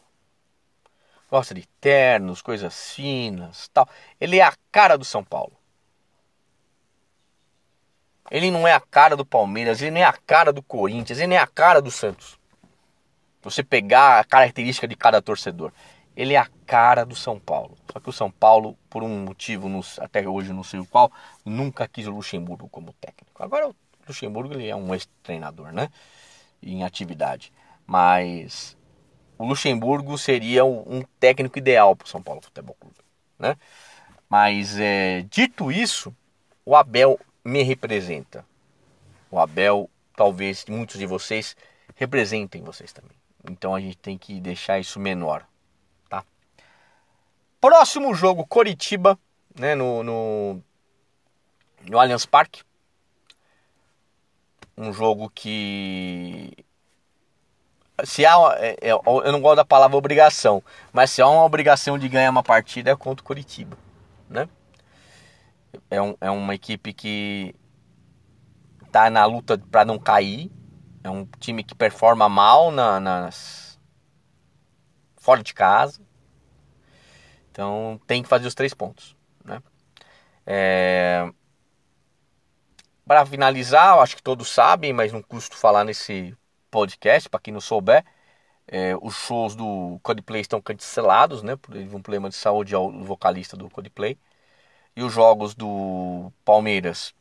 Gosta 1.32 1.56
de 1.56 1.68
ternos, 1.82 2.44
coisas 2.44 2.92
finas, 2.92 3.68
tal. 3.74 3.90
Ele 4.22 4.38
é 4.38 4.44
a 4.44 4.54
cara 4.72 4.96
do 4.96 5.04
São 5.04 5.24
Paulo. 5.24 5.58
Ele 8.30 8.52
não 8.52 8.68
é 8.68 8.74
a 8.74 8.80
cara 8.80 9.16
do 9.16 9.26
Palmeiras, 9.26 9.82
ele 9.82 9.92
nem 9.92 10.04
é 10.04 10.06
a 10.06 10.14
cara 10.14 10.54
do 10.54 10.62
Corinthians, 10.62 11.18
ele 11.18 11.28
nem 11.28 11.38
é 11.38 11.42
a 11.42 11.48
cara 11.48 11.82
do 11.82 11.90
Santos. 11.90 12.38
você 13.42 13.64
pegar 13.64 14.20
a 14.20 14.24
característica 14.24 14.88
de 14.88 14.96
cada 14.96 15.22
torcedor, 15.22 15.72
ele 16.18 16.34
é 16.34 16.38
a 16.38 16.50
cara 16.66 17.06
do 17.06 17.16
São 17.16 17.40
Paulo. 17.40 17.78
Só 17.94 18.00
que 18.00 18.10
o 18.10 18.12
São 18.12 18.32
Paulo, 18.32 18.76
por 18.90 19.04
um 19.04 19.20
motivo, 19.24 19.70
até 20.00 20.28
hoje 20.28 20.52
não 20.52 20.64
sei 20.64 20.80
o 20.80 20.86
qual, 20.86 21.12
nunca 21.46 21.88
quis 21.88 22.08
o 22.08 22.12
Luxemburgo 22.12 22.68
como 22.68 22.92
técnico. 22.94 23.42
Agora 23.42 23.70
o 23.70 23.76
Luxemburgo 24.08 24.56
ele 24.56 24.68
é 24.68 24.76
um 24.76 24.96
ex-treinador, 24.96 25.72
né? 25.72 25.90
Em 26.62 26.84
atividade. 26.84 27.54
Mas 27.86 28.76
o 29.38 29.46
Luxemburgo 29.46 30.18
seria 30.18 30.66
um 30.66 31.04
técnico 31.20 31.60
ideal 31.60 31.96
para 31.96 32.06
o 32.06 32.10
São 32.10 32.24
Paulo 32.24 32.42
Futebol 32.42 32.76
Clube, 32.80 32.98
né? 33.38 33.56
Mas 34.28 34.76
é, 34.80 35.22
dito 35.30 35.72
isso, 35.72 36.14
o 36.66 36.76
Abel 36.76 37.20
me 37.46 37.62
representa. 37.62 38.44
O 39.30 39.38
Abel, 39.38 39.88
talvez 40.16 40.66
muitos 40.68 40.98
de 40.98 41.06
vocês 41.06 41.56
representem 41.96 42.64
vocês 42.64 42.92
também. 42.92 43.16
Então 43.48 43.76
a 43.76 43.80
gente 43.80 43.98
tem 44.00 44.18
que 44.18 44.42
deixar 44.42 44.80
isso 44.80 45.00
menor? 45.00 45.46
Próximo 47.60 48.14
jogo, 48.14 48.46
Coritiba, 48.46 49.18
né, 49.58 49.74
no, 49.74 50.04
no, 50.04 50.64
no 51.90 52.00
Allianz 52.00 52.26
Parque. 52.26 52.64
Um 54.78 54.94
jogo 54.94 55.30
que 55.30 56.54
se 58.04 58.26
há 58.26 58.36
é, 58.58 58.78
é, 58.80 58.92
eu 58.92 59.32
não 59.32 59.42
gosto 59.42 59.56
da 59.56 59.66
palavra 59.66 59.98
obrigação, 59.98 60.64
mas 60.94 61.10
se 61.10 61.22
há 61.22 61.28
uma 61.28 61.44
obrigação 61.44 61.98
de 61.98 62.08
ganhar 62.08 62.30
uma 62.30 62.44
partida 62.44 62.92
é 62.92 62.96
contra 62.96 63.24
o 63.24 63.26
Coritiba, 63.26 63.76
né? 64.30 64.48
É, 65.90 66.02
um, 66.02 66.16
é 66.22 66.30
uma 66.30 66.54
equipe 66.54 66.94
que 66.94 67.56
tá 68.92 69.10
na 69.10 69.26
luta 69.26 69.58
para 69.58 69.84
não 69.84 69.98
cair, 69.98 70.52
é 71.04 71.10
um 71.10 71.26
time 71.40 71.64
que 71.64 71.74
performa 71.74 72.30
mal 72.30 72.72
na, 72.72 73.00
nas 73.00 73.80
fora 75.18 75.42
de 75.42 75.54
casa. 75.54 76.07
Então 77.58 78.00
tem 78.06 78.22
que 78.22 78.30
fazer 78.30 78.46
os 78.46 78.54
três 78.54 78.72
pontos. 78.72 79.16
Né? 79.44 79.60
É... 80.46 81.28
Para 83.04 83.26
finalizar, 83.26 83.98
acho 83.98 84.16
que 84.16 84.22
todos 84.22 84.48
sabem, 84.48 84.94
mas 84.94 85.12
não 85.12 85.24
custo 85.24 85.58
falar 85.58 85.84
nesse 85.84 86.38
podcast, 86.70 87.28
para 87.28 87.40
quem 87.40 87.52
não 87.52 87.60
souber. 87.60 88.06
É, 88.68 88.96
os 89.02 89.16
shows 89.16 89.56
do 89.56 90.00
Codeplay 90.04 90.42
estão 90.42 90.62
cancelados, 90.62 91.42
né? 91.42 91.56
Por 91.56 91.76
um 91.76 92.02
problema 92.02 92.30
de 92.30 92.36
saúde 92.36 92.76
ao 92.76 92.92
vocalista 92.92 93.58
do 93.58 93.72
Codeplay. 93.72 94.20
E 94.96 95.02
os 95.02 95.12
jogos 95.12 95.56
do 95.56 96.32
Palmeiras 96.46 97.12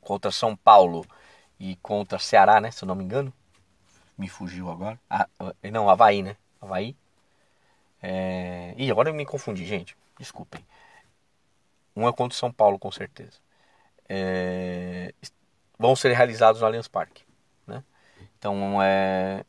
contra 0.00 0.32
São 0.32 0.56
Paulo 0.56 1.06
e 1.60 1.76
contra 1.76 2.18
Ceará, 2.18 2.60
né? 2.60 2.72
Se 2.72 2.82
eu 2.82 2.88
não 2.88 2.96
me 2.96 3.04
engano. 3.04 3.32
Me 4.18 4.28
fugiu 4.28 4.70
agora. 4.70 4.98
Ah, 5.08 5.28
não, 5.70 5.88
Havaí, 5.88 6.20
né? 6.22 6.36
Havaí. 6.60 6.96
É... 8.06 8.74
Ih, 8.76 8.90
agora 8.90 9.08
eu 9.08 9.14
me 9.14 9.24
confundi, 9.24 9.64
gente. 9.64 9.96
Desculpem. 10.18 10.64
Um 11.96 12.06
é 12.06 12.12
contra 12.12 12.36
São 12.36 12.52
Paulo, 12.52 12.78
com 12.78 12.90
certeza. 12.92 13.38
É... 14.06 15.14
Vão 15.78 15.96
ser 15.96 16.12
realizados 16.12 16.60
no 16.60 16.66
Allianz 16.66 16.86
Parque. 16.86 17.24
Né? 17.66 17.82
Então 18.38 18.82
é. 18.82 19.42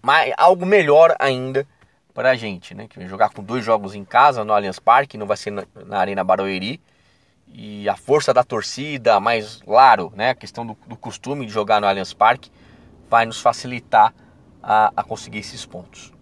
Mas 0.00 0.32
algo 0.36 0.64
melhor 0.64 1.16
ainda 1.18 1.66
para 2.12 2.30
a 2.30 2.36
gente, 2.36 2.72
né? 2.72 2.86
Que 2.86 3.04
jogar 3.08 3.30
com 3.30 3.42
dois 3.42 3.64
jogos 3.64 3.96
em 3.96 4.04
casa 4.04 4.44
no 4.44 4.52
Allianz 4.52 4.78
Parque, 4.78 5.18
não 5.18 5.26
vai 5.26 5.36
ser 5.36 5.50
na, 5.50 5.66
na 5.74 5.98
Arena 5.98 6.22
Barueri 6.22 6.80
e 7.48 7.88
a 7.88 7.96
força 7.96 8.32
da 8.32 8.44
torcida, 8.44 9.18
mais 9.18 9.56
claro, 9.62 10.12
né, 10.14 10.30
a 10.30 10.34
questão 10.34 10.66
do, 10.66 10.76
do 10.86 10.96
costume 10.96 11.46
de 11.46 11.52
jogar 11.52 11.80
no 11.80 11.86
Allianz 11.86 12.12
Parque, 12.12 12.50
vai 13.10 13.26
nos 13.26 13.40
facilitar 13.40 14.14
a, 14.62 14.92
a 14.96 15.02
conseguir 15.02 15.38
esses 15.38 15.66
pontos. 15.66 16.13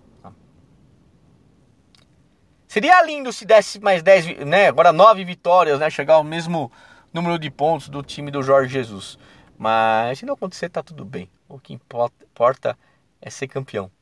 Seria 2.72 3.02
lindo 3.02 3.30
se 3.34 3.44
desse 3.44 3.78
mais 3.78 4.02
10, 4.02 4.46
né, 4.46 4.68
agora 4.68 4.94
9 4.94 5.22
vitórias, 5.26 5.78
né, 5.78 5.90
chegar 5.90 6.14
ao 6.14 6.24
mesmo 6.24 6.72
número 7.12 7.38
de 7.38 7.50
pontos 7.50 7.90
do 7.90 8.02
time 8.02 8.30
do 8.30 8.42
Jorge 8.42 8.72
Jesus. 8.72 9.18
Mas 9.58 10.18
se 10.18 10.24
não 10.24 10.32
acontecer, 10.32 10.70
tá 10.70 10.82
tudo 10.82 11.04
bem. 11.04 11.30
O 11.50 11.58
que 11.58 11.74
importa 11.74 12.78
é 13.20 13.28
ser 13.28 13.46
campeão. 13.46 13.92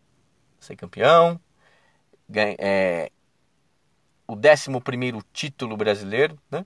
Ser 0.60 0.76
campeão, 0.76 1.40
ganha, 2.28 2.54
é, 2.60 3.10
o 4.28 4.34
11 4.36 4.80
primeiro 4.84 5.20
título 5.32 5.76
brasileiro, 5.76 6.38
né? 6.48 6.64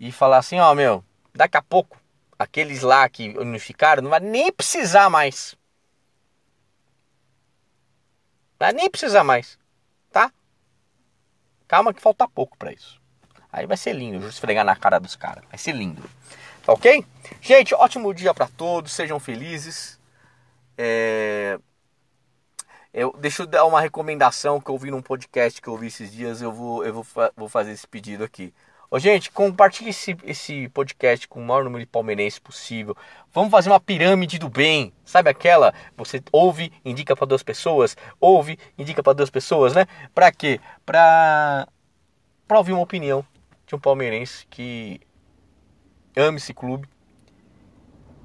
e 0.00 0.10
falar 0.10 0.38
assim, 0.38 0.58
ó, 0.58 0.74
meu, 0.74 1.04
daqui 1.34 1.58
a 1.58 1.62
pouco 1.62 2.00
aqueles 2.38 2.80
lá 2.80 3.06
que 3.10 3.36
unificaram 3.38 4.02
não 4.02 4.08
vai 4.08 4.20
nem 4.20 4.50
precisar 4.50 5.10
mais. 5.10 5.54
Vai 8.58 8.72
nem 8.72 8.88
precisar 8.88 9.22
mais? 9.22 9.58
Calma 11.68 11.92
que 11.92 12.00
falta 12.00 12.28
pouco 12.28 12.56
para 12.56 12.72
isso. 12.72 13.00
Aí 13.52 13.66
vai 13.66 13.76
ser 13.76 13.92
lindo, 13.92 14.20
vou 14.20 14.28
esfregar 14.28 14.64
na 14.64 14.76
cara 14.76 14.98
dos 14.98 15.16
caras. 15.16 15.44
Vai 15.48 15.58
ser 15.58 15.72
lindo. 15.72 16.02
Tá 16.62 16.72
ok? 16.72 17.04
Gente, 17.40 17.74
ótimo 17.74 18.12
dia 18.12 18.34
para 18.34 18.48
todos, 18.48 18.92
sejam 18.92 19.18
felizes. 19.18 19.98
É... 20.76 21.58
Eu, 22.92 23.14
deixa 23.18 23.42
eu 23.42 23.46
dar 23.46 23.64
uma 23.66 23.80
recomendação 23.80 24.60
que 24.60 24.70
eu 24.70 24.78
vi 24.78 24.90
num 24.90 25.02
podcast 25.02 25.60
que 25.60 25.68
eu 25.68 25.76
vi 25.76 25.88
esses 25.88 26.10
dias. 26.10 26.40
Eu 26.40 26.52
vou, 26.52 26.84
eu 26.84 26.94
vou, 26.94 27.06
vou 27.36 27.48
fazer 27.48 27.72
esse 27.72 27.86
pedido 27.86 28.24
aqui. 28.24 28.54
Ô, 28.90 28.98
gente, 28.98 29.30
compartilhe 29.30 29.90
esse, 29.90 30.16
esse 30.24 30.68
podcast 30.68 31.26
com 31.26 31.40
o 31.40 31.44
maior 31.44 31.64
número 31.64 31.84
de 31.84 31.90
palmeirenses 31.90 32.38
possível. 32.38 32.96
Vamos 33.32 33.50
fazer 33.50 33.68
uma 33.68 33.80
pirâmide 33.80 34.38
do 34.38 34.48
bem. 34.48 34.92
Sabe 35.04 35.28
aquela? 35.28 35.74
Você 35.96 36.22
ouve, 36.30 36.72
indica 36.84 37.16
para 37.16 37.26
duas 37.26 37.42
pessoas, 37.42 37.96
ouve, 38.20 38.58
indica 38.78 39.02
para 39.02 39.12
duas 39.12 39.30
pessoas, 39.30 39.74
né? 39.74 39.86
Para 40.14 40.30
quê? 40.30 40.60
Para 40.84 41.66
para 42.46 42.58
ouvir 42.58 42.72
uma 42.72 42.82
opinião 42.82 43.26
de 43.66 43.74
um 43.74 43.78
palmeirense 43.78 44.46
que 44.46 45.00
ama 46.16 46.36
esse 46.36 46.54
clube 46.54 46.88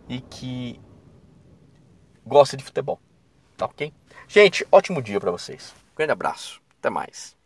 e 0.07 0.21
que 0.21 0.79
gosta 2.23 2.55
de 2.55 2.63
futebol. 2.63 2.99
Tá 3.57 3.65
OK? 3.65 3.91
Gente, 4.27 4.65
ótimo 4.71 5.01
dia 5.01 5.19
para 5.19 5.31
vocês. 5.31 5.73
grande 5.95 6.11
abraço. 6.11 6.61
Até 6.79 6.89
mais. 6.89 7.40